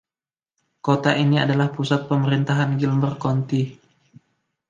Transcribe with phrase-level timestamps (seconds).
[0.85, 3.63] Kota ini adalah pusat pemerintahan Gilmer County.